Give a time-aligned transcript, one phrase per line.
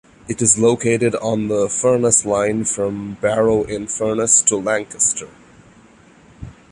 [0.27, 5.29] It is located on the Furness Line from Barrow-in-Furness to Lancaster.